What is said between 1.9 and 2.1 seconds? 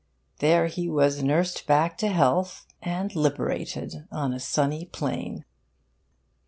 to